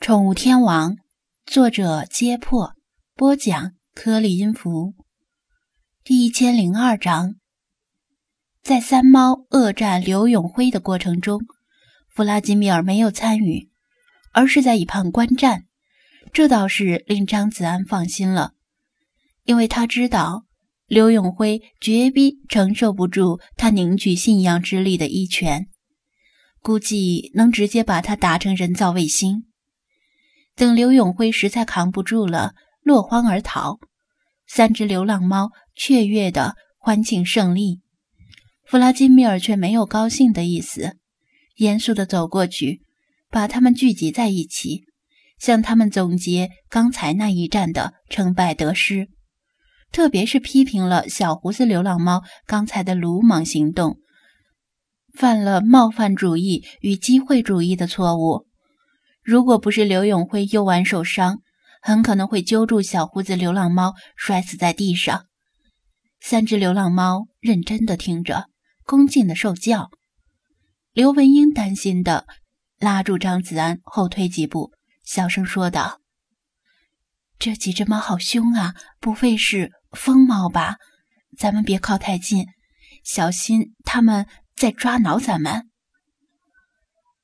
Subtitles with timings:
[0.00, 0.96] 宠物天王，
[1.44, 2.72] 作者：揭破，
[3.14, 4.94] 播讲：颗粒音符。
[6.02, 7.34] 第一千零二章，
[8.62, 11.42] 在三猫恶战刘永辉的过程中，
[12.08, 13.68] 弗拉基米尔没有参与，
[14.32, 15.66] 而是在一旁观战。
[16.32, 18.54] 这倒是令张子安放心了，
[19.44, 20.46] 因为他知道
[20.86, 25.68] 刘永辉绝逼承受不住他凝聚信仰之力的一拳，
[26.62, 29.44] 估计能直接把他打成人造卫星。
[30.60, 33.78] 等刘永辉实在扛不住了，落荒而逃，
[34.46, 37.80] 三只流浪猫雀跃的欢庆胜利。
[38.66, 40.98] 弗拉基米尔却没有高兴的意思，
[41.56, 42.82] 严肃的走过去，
[43.30, 44.82] 把他们聚集在一起，
[45.38, 49.08] 向他们总结刚才那一战的成败得失，
[49.90, 53.96] 特别是批评了小胡子流浪猫刚才的鲁莽行动，
[55.14, 58.49] 犯了冒犯主义与机会主义的错误。
[59.30, 61.40] 如果不是刘永辉右腕受伤，
[61.82, 65.28] 很可能会揪住小胡子流浪猫摔死在地上。
[66.20, 68.46] 三只流浪猫认真的听着，
[68.82, 69.88] 恭敬的受教。
[70.92, 72.26] 刘文英担心的
[72.80, 74.72] 拉住张子安后退几步，
[75.04, 76.00] 小声说道
[77.38, 80.74] ：“这几只猫好凶啊，不会是疯猫吧？
[81.38, 82.46] 咱们别靠太近，
[83.04, 85.70] 小心他们在抓挠咱们。”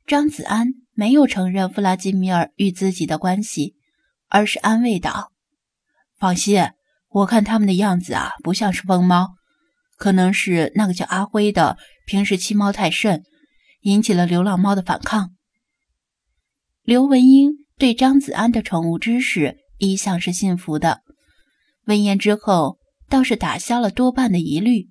[0.06, 0.85] 张子安。
[0.96, 3.76] 没有承认弗拉基米尔与自己的关系，
[4.28, 5.30] 而是安慰道
[6.18, 6.70] ：“放心，
[7.10, 9.34] 我看他们的样子啊，不像是疯猫，
[9.98, 13.24] 可能是那个叫阿辉的平时欺猫太甚，
[13.82, 15.34] 引起了流浪猫的反抗。”
[16.82, 21.02] 刘文英对张子安的宠物知识一向是信服的，
[21.84, 22.78] 闻言之后
[23.10, 24.88] 倒是打消了多半的疑虑。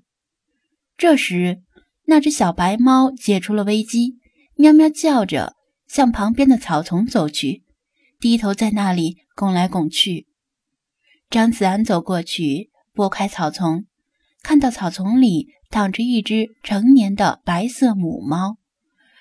[0.98, 1.64] 这时，
[2.06, 4.20] 那只小白猫解除了危机，
[4.56, 5.56] 喵喵叫着。
[5.88, 7.64] 向旁边的草丛走去，
[8.20, 10.28] 低头在那里拱来拱去。
[11.30, 13.86] 张子安走过去，拨开草丛，
[14.42, 18.58] 看到草丛里躺着一只成年的白色母猫，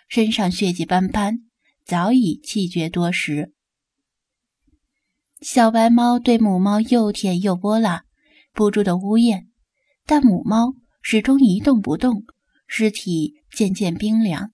[0.09, 1.41] 身上血迹斑斑，
[1.85, 3.53] 早已气绝多时。
[5.41, 8.05] 小白猫对母猫又舔又拨拉，
[8.55, 9.49] 不住的呜咽，
[10.07, 12.25] 但母猫始终一动不动，
[12.67, 14.54] 尸体渐渐冰凉。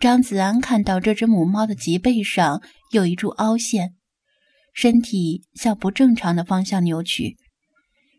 [0.00, 3.96] 张子安看到这只母猫的脊背上有一处凹陷，
[4.72, 7.36] 身体向不正常的方向扭曲，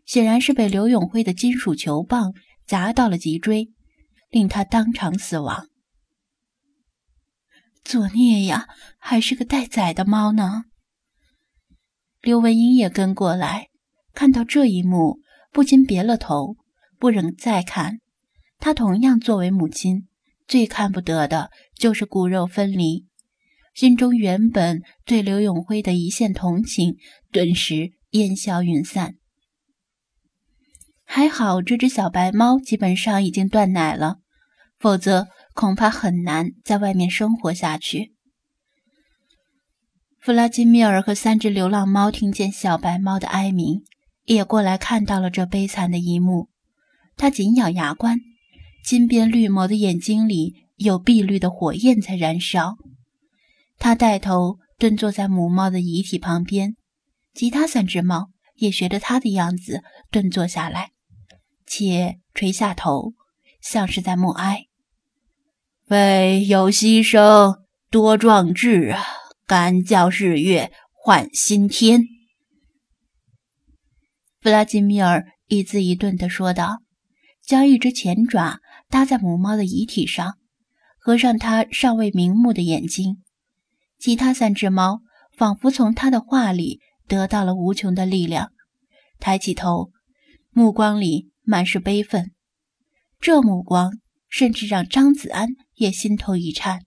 [0.06, 2.34] 显然是被刘永辉的金属球棒
[2.64, 3.72] 砸到了脊椎，
[4.30, 5.66] 令他当场死亡。
[7.82, 10.66] 作孽呀，还是个待宰的猫呢！
[12.20, 13.70] 刘文英也跟过来，
[14.14, 15.18] 看到这一幕，
[15.50, 16.54] 不禁别了头，
[17.00, 17.98] 不忍再看。
[18.60, 20.06] 她同样作为母亲。
[20.46, 23.06] 最看不得的就是骨肉分离，
[23.74, 26.96] 心中原本对刘永辉的一线同情
[27.30, 29.14] 顿时烟消云散。
[31.04, 34.16] 还好这只小白猫基本上已经断奶了，
[34.78, 38.14] 否则恐怕很难在外面生活下去。
[40.18, 43.82] 弗拉基米尔和三只流浪猫听见小白猫的哀鸣，
[44.24, 46.48] 也过来看到了这悲惨的一幕，
[47.16, 48.18] 他紧咬牙关。
[48.82, 52.76] 金边绿眸的眼睛里有碧绿的火焰在燃烧。
[53.78, 56.76] 他带头蹲坐在母猫的遗体旁边，
[57.34, 60.90] 其他三只猫也学着他的样子蹲坐下来，
[61.66, 63.14] 且垂下头，
[63.60, 64.66] 像是在默哀。
[65.88, 67.60] 为有牺牲，
[67.90, 69.02] 多壮志啊！
[69.46, 72.02] 敢叫日月换新天。
[74.40, 76.78] 弗拉基米尔一字一顿地说道，
[77.44, 78.60] 将一只前爪。
[78.92, 80.36] 搭在母猫的遗体上，
[80.98, 83.22] 合上它尚未瞑目的眼睛。
[83.98, 85.00] 其他三只猫
[85.34, 88.52] 仿佛从他的话里得到了无穷的力量，
[89.18, 89.90] 抬起头，
[90.50, 92.32] 目光里满是悲愤。
[93.18, 93.92] 这目光
[94.28, 96.80] 甚至让张子安也心头一颤。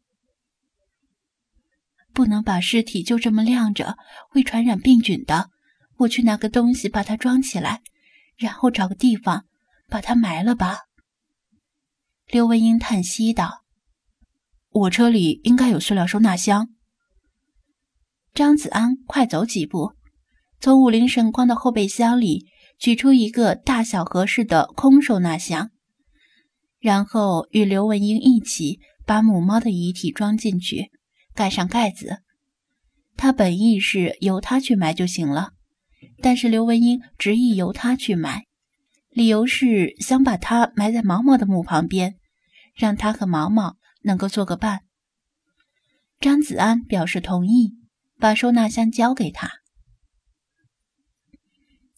[2.13, 3.97] 不能把尸体就这么晾着，
[4.29, 5.49] 会传染病菌的。
[5.97, 7.81] 我去拿个东西把它装起来，
[8.37, 9.45] 然后找个地方
[9.89, 10.81] 把它埋了吧。
[12.27, 13.63] 刘文英叹息道
[14.71, 16.69] ：“我车里应该有塑料收纳箱。”
[18.33, 19.93] 张子安快走几步，
[20.59, 22.47] 从五菱神光的后备箱里
[22.79, 25.69] 取出一个大小合适的空收纳箱，
[26.79, 30.91] 然后与刘文英一起把母猫的遗体装进去，
[31.33, 32.23] 盖上盖子。
[33.15, 35.53] 他本意是由他去埋就行了，
[36.21, 38.45] 但是刘文英执意由他去埋。
[39.15, 42.15] 理由是想把它埋在毛毛的墓旁边，
[42.75, 44.81] 让他和毛毛能够做个伴。
[46.19, 47.77] 张子安表示同意，
[48.19, 49.49] 把收纳箱交给他。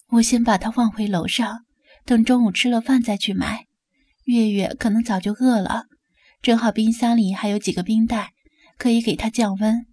[0.10, 1.66] 我先把它放回楼上，
[2.06, 3.66] 等中午吃了饭再去买。
[4.25, 5.86] 月月可能早就饿了，
[6.44, 8.34] 正好冰箱里还有几个冰袋，
[8.78, 9.88] 可以给他降温。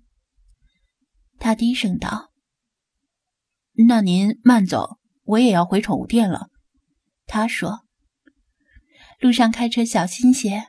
[1.39, 2.33] 他低声道
[3.89, 6.49] ：“那您慢走，我也要回宠物店了。”
[7.27, 7.81] 他说
[9.21, 10.65] ：“路上开车小心些。”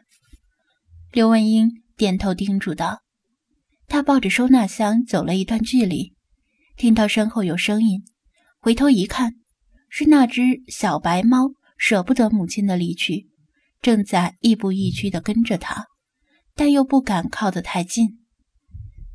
[1.11, 3.01] 刘文英点头叮嘱道。
[3.87, 6.15] 他抱着收纳箱走了一段距离，
[6.75, 8.03] 听到身后有声音。
[8.59, 9.35] 回头一看，
[9.89, 13.29] 是那只小白猫舍不得母亲的离去，
[13.83, 15.85] 正在亦步亦趋地跟着他，
[16.55, 18.25] 但又不敢靠得太近。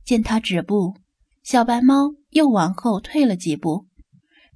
[0.05, 0.97] 见他止步，
[1.43, 3.89] 小白猫又往后退了几步，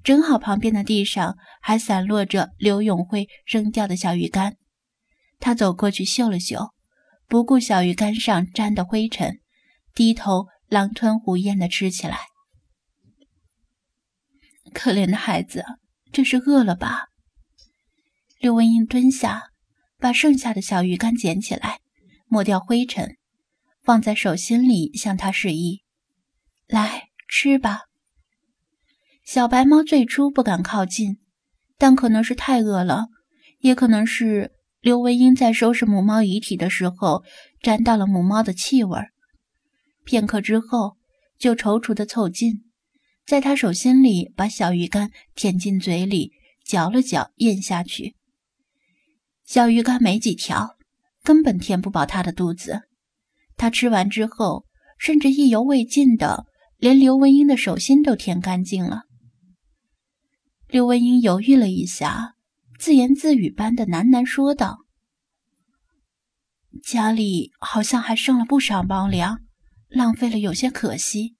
[0.04, 4.58] 正好旁边的地上还散落着刘永辉扔掉的小鱼干。
[5.40, 6.74] 他走过去嗅了嗅，
[7.26, 9.40] 不顾小鱼干上沾的灰尘，
[9.94, 12.18] 低头狼吞虎咽地吃起来。
[14.74, 15.64] 可怜的孩子，
[16.12, 17.06] 这是饿了吧？
[18.38, 19.44] 刘文英蹲下，
[19.98, 21.78] 把剩下的小鱼干捡起来，
[22.26, 23.16] 抹掉灰尘，
[23.82, 25.82] 放在手心里，向他示意
[26.68, 27.84] ：“来吃吧。”
[29.24, 31.16] 小白猫最初不敢靠近，
[31.78, 33.08] 但可能是太饿了，
[33.60, 37.24] 也可能是刘文英在收拾母猫遗体的时候
[37.62, 38.98] 沾到了母猫的气味。
[40.04, 40.98] 片刻之后，
[41.38, 42.64] 就踌躇地凑近。
[43.26, 46.32] 在他手心里，把小鱼干舔进嘴里，
[46.62, 48.14] 嚼了嚼，咽下去。
[49.46, 50.76] 小鱼干没几条，
[51.22, 52.82] 根本填不饱他的肚子。
[53.56, 54.66] 他吃完之后，
[54.98, 56.44] 甚至意犹未尽的，
[56.76, 59.04] 连刘文英的手心都舔干净了。
[60.74, 62.34] 刘文英犹豫了一下，
[62.80, 64.78] 自言自语般的喃喃说道
[66.82, 69.38] ：“家里好像还剩了不少猫粮，
[69.86, 71.36] 浪费了有些可惜。”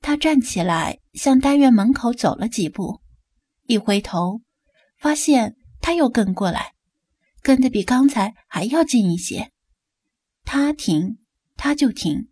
[0.00, 3.02] 他站起来，向单元门口走了几步，
[3.64, 4.40] 一回头，
[4.96, 6.72] 发现他又跟过来，
[7.42, 9.52] 跟得比刚才还要近一些。
[10.42, 11.18] 他停，
[11.54, 12.30] 他就停；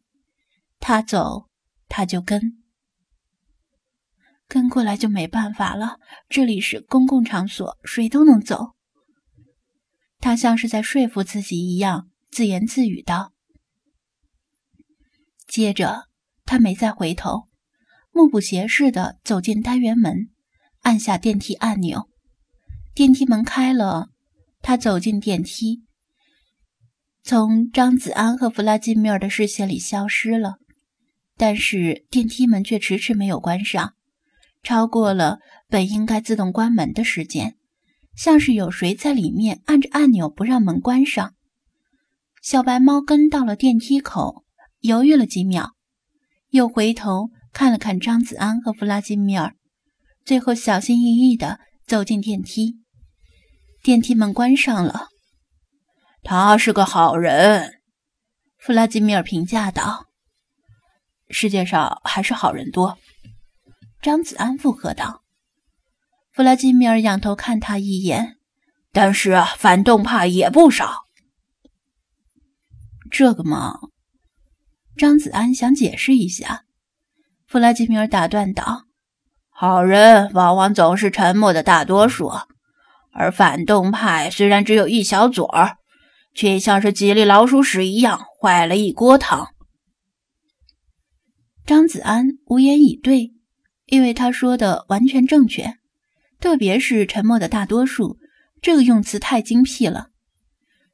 [0.81, 1.51] 他走，
[1.89, 2.63] 他就跟。
[4.49, 5.99] 跟过来就没办法了，
[6.29, 8.75] 这里是公共场所，谁都能走。
[10.19, 13.33] 他像是在说服自己一样，自言自语道。
[15.47, 16.09] 接着，
[16.45, 17.49] 他没再回头。
[18.13, 20.31] 目不斜视地走进单元门，
[20.81, 22.09] 按下电梯按钮，
[22.95, 24.09] 电梯门开了。
[24.63, 25.85] 他走进电梯，
[27.23, 30.57] 从张子安和弗拉基米尔的视线里消失了。
[31.37, 33.95] 但是电梯门却迟迟没有关上，
[34.63, 35.39] 超过了
[35.69, 37.57] 本应该自动关门的时间，
[38.15, 41.35] 像是有谁在里面按着按钮不让门关上。
[42.43, 44.45] 小白猫跟到了电梯口，
[44.81, 45.73] 犹豫了几秒，
[46.51, 47.31] 又回头。
[47.53, 49.57] 看了看张子安和弗拉基米尔，
[50.27, 52.75] 最后小心翼翼地走进电梯。
[53.83, 55.09] 电梯门关上了。
[56.23, 57.81] 他是个好人，
[58.59, 60.05] 弗拉基米尔评价道。
[61.31, 62.99] 世界上还是好人多，
[64.07, 65.25] 张子安附和道。
[66.31, 68.37] 弗拉基米尔仰头看他一眼，
[68.93, 71.07] 但是反动派也不少。
[73.11, 73.81] 这个嘛，
[74.97, 76.63] 张子安想解释一下。
[77.49, 78.85] 弗拉基米尔打断道
[79.51, 82.31] ：“好人往往总是沉默的大多数，
[83.11, 85.79] 而反动派虽然只有一小撮儿，
[86.33, 89.49] 却像是几粒老鼠屎一样坏了一锅汤。”
[91.67, 93.33] 张子安无言以对，
[93.87, 95.75] 因为他说的完全正确，
[96.41, 98.19] 特别是“沉默的大多数”
[98.61, 100.09] 这个用词太精辟了。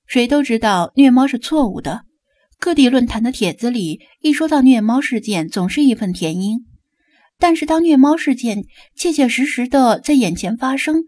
[0.06, 2.04] 谁都知道虐猫是错误的。
[2.58, 6.66] 各地论坛的帖子里，一说到虐猫事件，总是义愤填膺。
[7.38, 11.02] 但是，当虐猫事件切切实实的在眼前发生，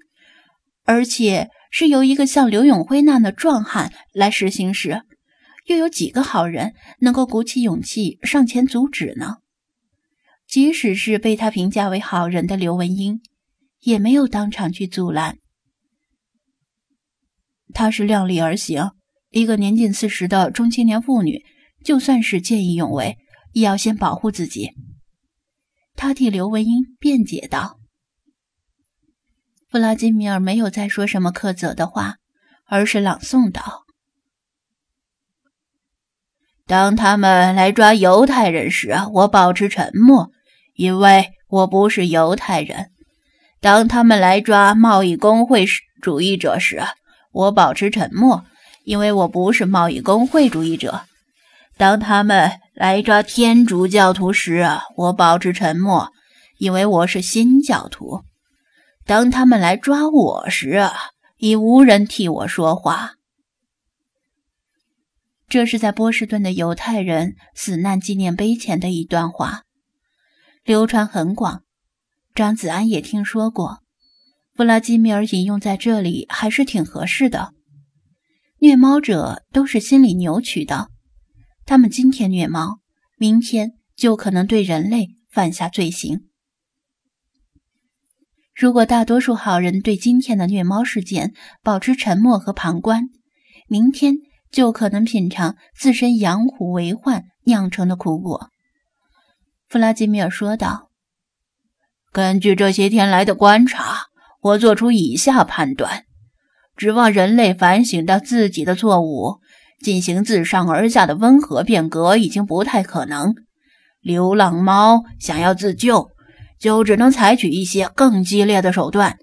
[0.84, 5.02] 而且是由一个像刘永辉那样的壮汉来实行时，
[5.66, 9.36] 又有几个好人能够鼓起勇气上前阻止呢？
[10.54, 13.20] 即使是被他评价为好人的刘文英，
[13.80, 15.38] 也没有当场去阻拦。
[17.72, 18.92] 他是量力而行。
[19.30, 21.44] 一个年近四十的中青年妇女，
[21.82, 23.18] 就算是见义勇为，
[23.50, 24.70] 也要先保护自己。
[25.96, 27.80] 他替刘文英辩解道。
[29.68, 32.18] 弗拉基米尔没有再说什么苛责的话，
[32.66, 33.82] 而是朗诵道
[36.64, 40.30] ：“当他们来抓犹太人时，我保持沉默，
[40.74, 42.86] 因为我不是犹太人；
[43.60, 45.66] 当他们来抓贸易工会
[46.02, 46.82] 主义者时，
[47.32, 48.44] 我保持沉默。”
[48.84, 51.06] 因为我不是贸易工会主义者，
[51.78, 56.10] 当他们来抓天主教徒时，我保持沉默，
[56.58, 58.24] 因为我是新教徒；
[59.06, 60.86] 当他们来抓我时，
[61.38, 63.12] 已无人替我说话。
[65.48, 69.62] 这是在波士顿的犹太人死难纪念碑前的一段话，
[70.64, 71.62] 流传很广。
[72.34, 73.82] 张子安也听说过，
[74.54, 77.52] 弗拉基米尔引用在这里还是挺合适的。
[78.60, 80.88] 虐猫者都是心理扭曲的，
[81.66, 82.78] 他们今天虐猫，
[83.18, 86.30] 明天就可能对人类犯下罪行。
[88.54, 93.10] 如果大多数好人对今天的虐猫事件保持沉默和旁观，
[93.68, 94.14] 明天
[94.50, 98.48] 就可能品尝自身养虎为患酿成的苦果。
[99.74, 100.92] 弗拉基米尔说道
[102.14, 104.02] ：“根据这些天来的观察，
[104.40, 106.04] 我做出以下判断。”
[106.78, 109.40] 指望人类反省到自己的错误，
[109.82, 113.34] 进行自上而下的温和变革已经不太可能。
[114.00, 116.12] 流浪猫想要自救，
[116.60, 119.18] 就只能采取一些更激烈的手段，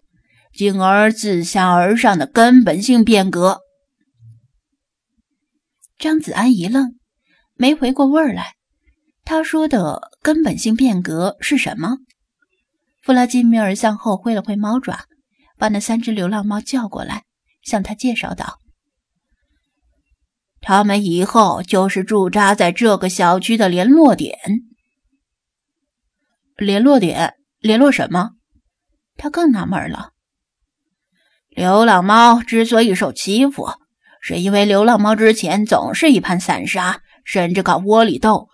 [0.53, 3.61] 进而自下而上的根本性变革。
[5.97, 6.99] 张子安一愣，
[7.55, 8.55] 没回过味儿来。
[9.23, 11.97] 他说的根本性变革是什么？
[13.01, 15.05] 弗拉基米尔向后挥了挥猫爪，
[15.57, 17.23] 把那三只流浪猫叫过来。
[17.63, 18.57] 向他介绍道
[20.61, 24.35] ：“他们以后就是驻扎在这个小区的联络点。
[26.57, 27.35] 联络点？
[27.59, 28.31] 联络什么？”
[29.15, 30.09] 他更纳闷了。
[31.49, 33.69] 流浪猫之所以受欺负，
[34.21, 38.50] 是因为流浪猫之前总是一盘散沙，甚至搞窝里斗。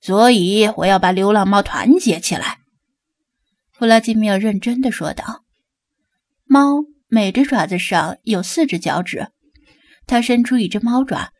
[0.00, 2.58] 所以我要把流浪猫团结起来。”
[3.72, 5.44] 弗拉基米尔认真的说道。
[6.44, 6.84] 猫。
[7.12, 9.30] 每只爪子上有四只脚趾，
[10.06, 11.30] 他伸出一只猫爪，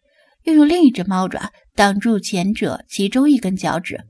[0.43, 4.01] 又用另一只猫爪挡住前者其中一根脚趾，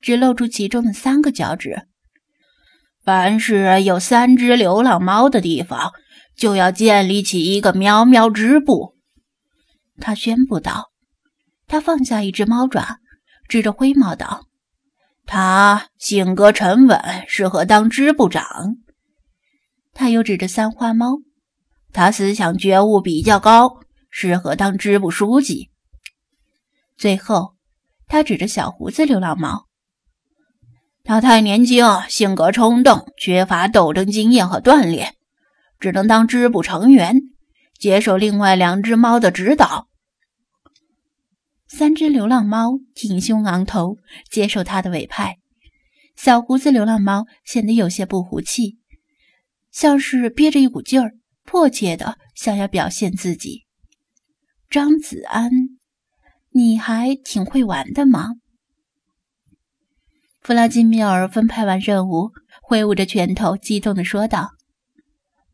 [0.00, 1.86] 只露出其中的三个脚趾。
[3.04, 5.92] 凡是有三只流浪猫的地方，
[6.34, 8.96] 就要建立起一个喵喵支部。
[10.00, 10.90] 他宣布道。
[11.66, 12.96] 他放下一只猫爪，
[13.54, 14.48] 指着灰猫道
[15.26, 18.78] ：“他性格沉稳，适合当支部长。”
[19.94, 21.18] 他又指着三花猫，
[21.92, 23.78] 他思想觉悟比较高，
[24.10, 25.70] 适合当支部书记。
[26.96, 27.54] 最后，
[28.08, 29.66] 他指着小胡子流浪猫，
[31.04, 35.14] 他太年轻，性格冲动，缺乏斗争经验和锻炼，
[35.78, 37.20] 只能当支部成员，
[37.78, 39.86] 接受另外两只猫的指导。
[41.66, 43.98] 三只流浪猫挺胸昂头，
[44.30, 45.38] 接受他的委派。
[46.16, 48.78] 小胡子流浪猫显得有些不服气。
[49.70, 53.64] 像是憋着一股劲儿，迫切的想要表现自己。
[54.70, 55.50] 张子安，
[56.50, 58.34] 你还挺会玩的嘛！
[60.40, 62.30] 弗拉基米尔分派完任务，
[62.62, 64.50] 挥舞着拳头，激动的说道：“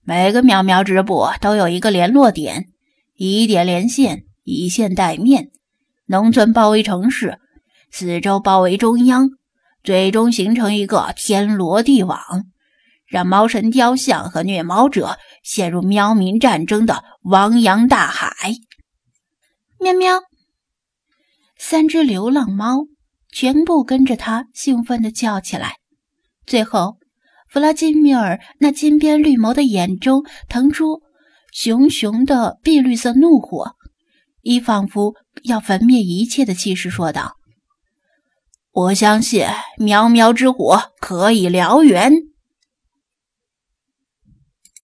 [0.03, 2.67] 每个苗苗支部都有一个联络点，
[3.15, 5.51] 以点连线，以线带面，
[6.11, 7.39] 农村包围城市，
[7.93, 9.31] 四周包围中央，
[9.85, 12.19] 最终形成一个天罗地网。”
[13.07, 18.55] 让猫神雕像和虐猫者陷入喵民战争的汪洋大海。
[19.79, 20.21] 喵喵！
[21.57, 22.87] 三只流浪猫
[23.33, 25.77] 全部跟着他兴奋地叫起来。
[26.45, 26.97] 最后，
[27.49, 31.03] 弗拉基米尔那金边绿眸的眼中腾出
[31.53, 33.77] 熊熊的碧绿色怒火，
[34.43, 37.37] 以仿佛要焚灭一切的气势说道
[38.73, 39.47] ：“我相信
[39.79, 42.13] 苗苗之火可以燎原。”